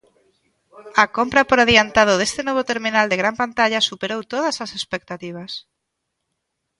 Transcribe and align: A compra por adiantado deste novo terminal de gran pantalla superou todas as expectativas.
A 1.03 1.05
compra 1.17 1.41
por 1.49 1.57
adiantado 1.63 2.13
deste 2.17 2.41
novo 2.47 2.61
terminal 2.71 3.05
de 3.09 3.19
gran 3.21 3.35
pantalla 3.43 3.87
superou 3.89 4.21
todas 4.33 4.55
as 4.65 4.71
expectativas. 4.79 5.51